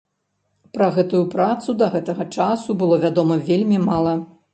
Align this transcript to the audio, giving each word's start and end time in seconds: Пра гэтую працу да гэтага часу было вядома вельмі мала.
Пра 0.77 0.85
гэтую 0.95 1.19
працу 1.33 1.75
да 1.81 1.89
гэтага 1.95 2.25
часу 2.37 2.77
было 2.81 2.99
вядома 3.05 3.37
вельмі 3.51 3.77
мала. 3.91 4.15